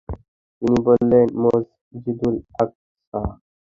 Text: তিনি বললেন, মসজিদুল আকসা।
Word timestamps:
তিনি 0.61 0.77
বললেন, 0.87 1.27
মসজিদুল 1.41 2.35
আকসা। 2.61 3.19